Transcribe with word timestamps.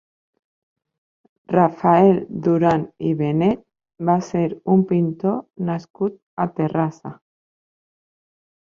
Rafael 1.55 2.21
Duran 2.47 2.87
i 3.11 3.13
Benet 3.21 3.63
va 4.11 4.17
ser 4.31 4.43
un 4.79 4.83
pintor 4.95 5.41
nascut 5.71 6.21
a 6.49 6.53
Terrassa. 6.61 7.17